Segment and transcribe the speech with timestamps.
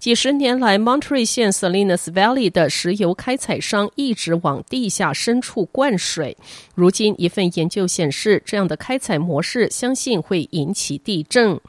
[0.00, 6.34] 几十年来，Monterey 县 Salinas Valley 的石油开采商一直往地下深处灌水。
[6.74, 11.60] 如今，一份研究显示，这样的开采模式相信会引起地震。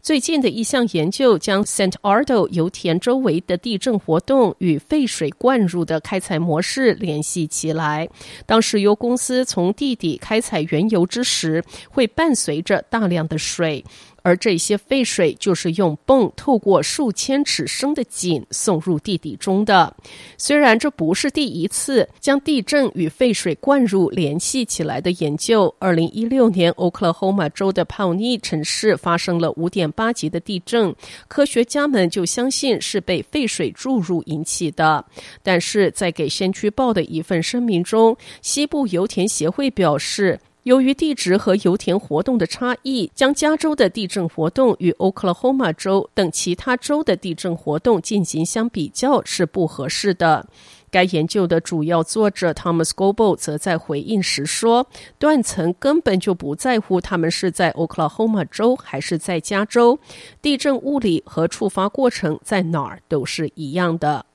[0.00, 8.08] 最近的一项研究将 Saint Ardo 油田周围的地震活动与废水灌入的开采模式联系起来。
[8.46, 13.84] 当石油公司从地底开采原油之时，会伴随着大量的水。
[14.22, 19.94] 而这些废水就是用泵透过数千尺深的井送入地底中的。
[20.36, 25.74] 虽然这不是第一次将地震与废水灌入联系起来的研究。
[25.78, 30.94] 二零一六年，欧克拉荷马州的帕尼城市发生了五点八级的地震，
[31.28, 35.04] 科学家们就相信是被废水注入引起的。
[35.42, 40.38] 但是在给《先驱报》的一份声明中，西部油田协会表示。
[40.64, 50.46] 由于地质和油田活动的差异，将加州的地震活动与欧克拉荷马州等其他州的地震活动进行相比较是不合适的。
[50.90, 54.86] 该研究的主要作者 Thomas Goble 则在回应时说
[55.18, 59.98] ：“断层根本就不在乎他们是在欧克拉荷马州还是在加州，
[60.42, 64.26] 地震物理和触发过程在哪儿都是一样的。”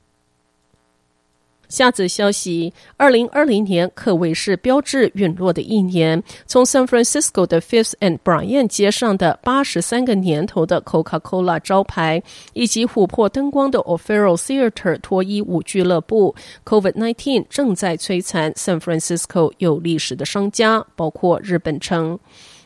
[1.69, 6.21] 下则消息：二零二零年可谓是标志陨落的一年。
[6.45, 12.21] 从 San Francisco 的 Fifth and Bryant 街上的八十三个年头的 Coca-Cola 招牌，
[12.53, 22.19] 以及琥珀灯光的 O'Farrell Theater 脱衣舞俱乐部，COVID-19 正在摧残 San Francisco 有历史的商家，包括日本城。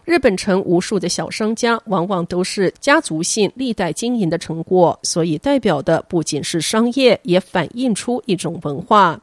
[0.06, 9.20] 日本城无数的小商家，往往都是家族性历代经营的成果，所以代表的不仅是商业，也反映出一种文化。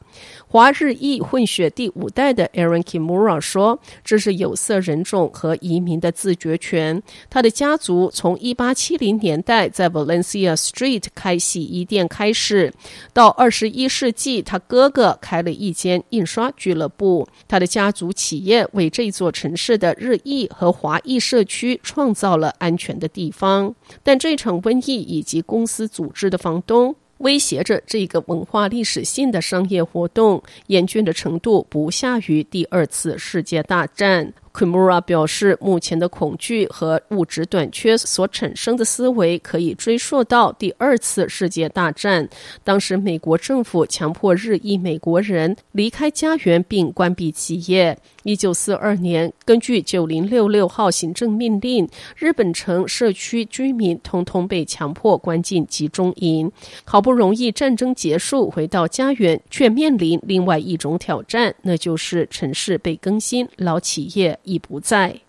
[0.47, 7.03] 华日裔混血第五代的 Aaron Kimura 说：“这是有色人种和移民的自觉权。
[7.29, 12.73] 他的家族从1870年代在 Valencia Street 开洗衣店开始，
[13.11, 17.27] 到21世纪，他哥哥开了一间印刷俱乐部。
[17.45, 23.73] 他的家族企业为这座城市的日裔和华裔社区创造了安全的地方。
[24.03, 34.31] 但这场瘟疫以及公司组织的房东。”威胁着这个文化历史性的商业活动，严峻的程度不下于第二次世界大战。
[34.57, 42.27] Kimura 表示，目前的恐惧和物质短缺所产生的思维可以追溯到第二次世界大战。
[42.63, 47.95] 当时，美国政府强迫日裔美国人离开家园并关闭企业。
[48.23, 51.87] 一九四二年，根据九零六六号行政命令，
[52.17, 56.51] 日本城社区居民通通被强迫关进集中营。
[56.83, 65.21] 好不容易战争结束，回到家园，却面临另外一种挑战，那就是城市被更新，老企业已不在。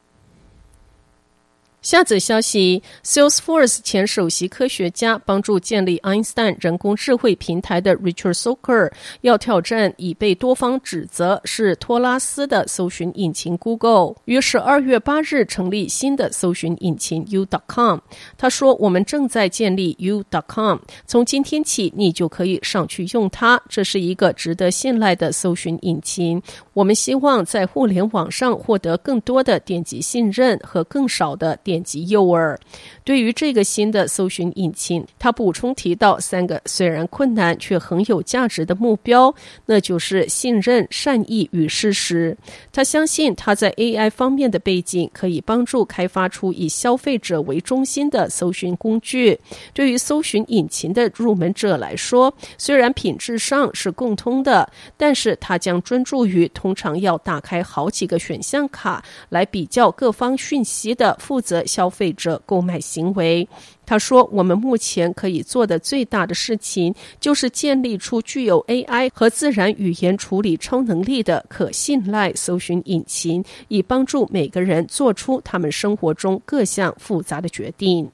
[1.80, 18.00] 下则消息：Salesforce 前首席科学家、帮助建立 Einstein 人工智慧平台的 Richard s o c k e r 要挑战已被多方指责是托拉斯的搜寻引擎 Google，于十二月八日成立新的搜寻引擎 U.com。
[18.36, 23.62] 他说：“我们正在建立 U.com，从今天起你就可以上去用它。
[23.68, 26.42] 这是一个值得信赖的搜寻引擎。
[26.74, 32.56] 我们希望在互联网上获得更多的点击信任和更少的。”点击诱饵。
[33.04, 39.34] 对于这个新的搜寻引擎，他补充提到三个虽然困难却很有价值的目标，
[39.66, 42.34] 那就是信任、善意与事实。
[42.72, 49.38] 他相信他在 AI 方面的背景可以帮助开发出以消费者为中心的搜寻工具。
[49.74, 61.57] 对于搜寻引擎的入门者来说，虽然品质上是共通的，但是他将专注于通常要打开好几个选项卡来比较各方讯息的负责。
[61.66, 63.48] 消费者购买行为，
[63.86, 78.10] 他说：“我们目前可以做的最大的事情，就是建立出具有 AI 和自然语言处理超能力的可信赖搜寻引擎，以帮助每个人做出他们生活中各项复杂的决定。”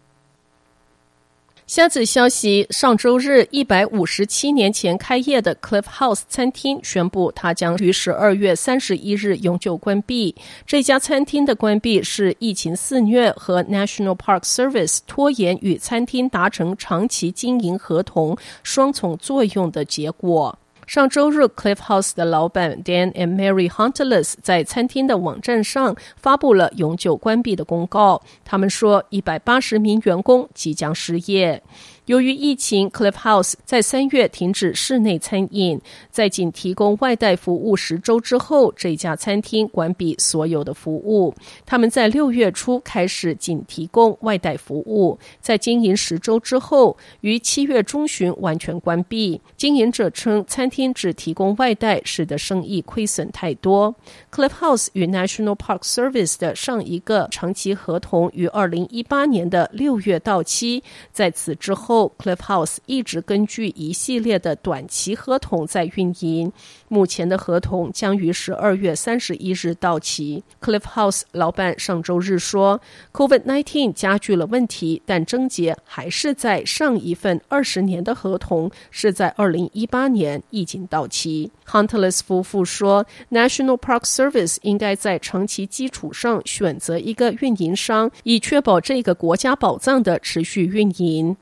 [1.66, 10.36] 下子消息，上周日，一百五十七年前开业的 Cliff House 餐厅宣布，它将于十二月三十一日永久关闭。
[10.66, 20.58] 这家餐厅的关闭是疫情肆虐和 National Park Service 拖延与餐厅达成长期经营合同双重作用的结果。
[20.86, 28.20] 上周日，Cliff House 的老板 Dan and Mary Huntless 在餐厅的网站上发布了永久关闭的公告。
[28.44, 31.62] 他们说，一百八十名员工即将失业。
[32.06, 41.34] 由于疫情，Cliff House 在三月停止室内餐饮，在仅提供外带服务十周之后，这家餐厅关闭所有的服务。
[41.64, 49.40] 他们在六月初开始仅提供外带服务，在经营十周之后，于七月中旬完全关闭。
[49.56, 53.94] 经营者称，餐厅厅只提供外带，使得生意亏损太多。
[54.32, 60.82] Cliff House 与 National Park Service 的上一个长期合同于二零一八年的六月到期，
[61.12, 62.12] 在此之后。
[62.18, 66.50] Cliff House 一直根据一系列的短期合同在运营，
[66.88, 70.42] 目前的合同将于十二月三十一日到期。
[70.60, 72.80] Cliff House 老板上周日说
[73.12, 81.50] ，COVID-19 加剧了问题，但症结还是在上一份二十年的合同是在二零一八年已经到期。
[81.68, 91.36] Hunterless 夫妇说，National Park Service 应该在长期基础上选择一个运营商，以确保这个国家宝藏的持续运营。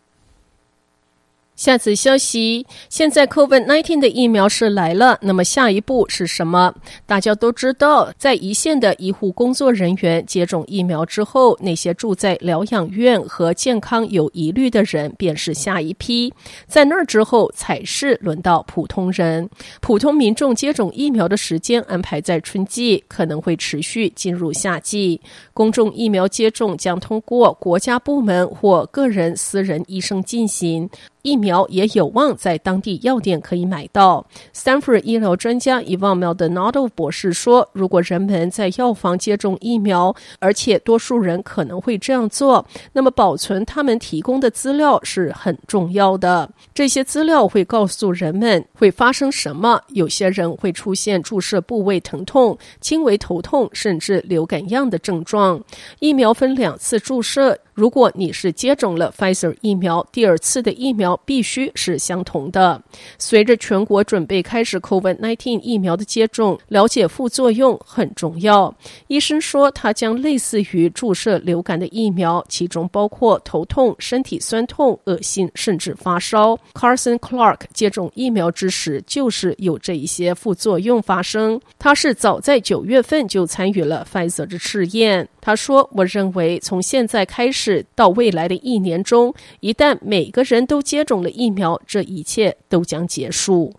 [1.62, 6.74] 下次消息，现在 COVID-19 的疫苗是来了，那么下一步是什么？
[7.06, 16.34] 大家都知道，在一线的医护工作人员接种疫苗之后，那些住在疗养院和健康有疑虑的人便是下一批，
[16.66, 19.48] 在那儿之后才是轮到普通人。
[19.80, 25.20] 普通民众接种疫苗的时间安排在春季，可能会持续进入夏季。
[25.54, 30.90] 公众疫苗接种将通过国家部门或个人私人医生进行。
[31.22, 34.26] 疫苗也有望在当地药店可以买到。
[34.54, 46.50] Stanford 医疗专家 Yvonne Maldonado 博士说：“如果人们在药房接种疫苗，而且多数人可能会这样做，那么保存他们提供的资料是很重要的。
[46.74, 49.80] 这些资料会告诉人们会发生什么。
[49.88, 55.62] 有些人会出现注射部位疼痛、轻微头痛，甚至流感样的症状。
[56.00, 62.82] 疫苗分两次注射。”如果你是接种了 Pfizer 疫苗，第二次的疫苗必须是相同的。
[63.18, 68.74] 随着全国准备开始 COVID-19 疫苗的接种，了解副作用很重要。
[69.08, 76.58] 医生说，它将类似于注射流感的疫苗，其中包括头痛、身体酸痛、恶心，甚至发烧。
[76.74, 81.60] Carson Clark 接种疫苗之时，就是有这一些副作用发生。
[81.78, 85.28] 他是早在九月份就参与了 Pfizer 的试验。
[85.44, 93.74] 他说：“我认为从现在开始到未来的一年中，一旦每个人都接种了疫苗，这一切都将结束。”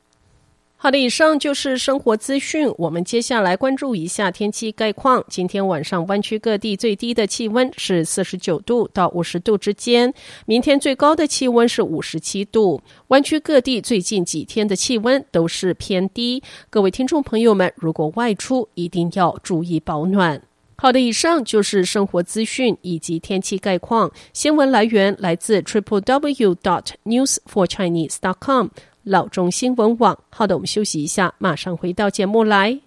[0.75, 2.69] 好的，以上就是生活资讯。
[2.77, 5.23] 我们接下来关注一下天气概况。
[5.29, 10.13] 今天晚上湾区各地最低的气温是四十九度到五十度之间，
[10.45, 12.81] 明天最高的气温是五十七度。
[13.07, 16.43] 湾区各地最近几天的气温都是偏低。
[16.69, 20.41] 各位听众朋友们，如果外出，一定要注意保暖。
[20.75, 24.11] 好的，以上就是生活资讯以及天气概况。
[24.33, 28.67] 新闻来源来自 triple w dot news for chinese dot com
[29.03, 30.17] 老中新闻网。
[30.29, 32.79] 好的，我们休息一下，马上回到节目来。